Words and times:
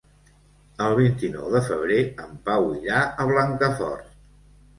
El 0.85 0.95
vint-i-nou 0.99 1.49
de 1.55 1.61
febrer 1.67 1.99
en 2.25 2.33
Pau 2.49 2.67
irà 2.79 3.03
a 3.11 3.29
Blancafort. 3.35 4.11